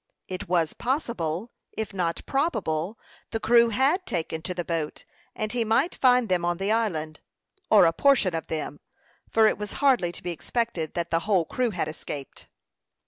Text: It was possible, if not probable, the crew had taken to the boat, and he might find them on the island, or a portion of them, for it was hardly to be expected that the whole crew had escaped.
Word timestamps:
It 0.27 0.49
was 0.49 0.73
possible, 0.73 1.51
if 1.77 1.93
not 1.93 2.25
probable, 2.25 2.97
the 3.29 3.39
crew 3.39 3.69
had 3.69 4.03
taken 4.07 4.41
to 4.41 4.55
the 4.55 4.65
boat, 4.65 5.05
and 5.35 5.51
he 5.51 5.63
might 5.63 5.93
find 5.93 6.27
them 6.27 6.43
on 6.43 6.57
the 6.57 6.71
island, 6.71 7.19
or 7.69 7.85
a 7.85 7.93
portion 7.93 8.33
of 8.33 8.47
them, 8.47 8.79
for 9.29 9.45
it 9.45 9.59
was 9.59 9.73
hardly 9.73 10.11
to 10.11 10.23
be 10.23 10.31
expected 10.31 10.95
that 10.95 11.11
the 11.11 11.19
whole 11.29 11.45
crew 11.45 11.69
had 11.69 11.87
escaped. 11.87 12.47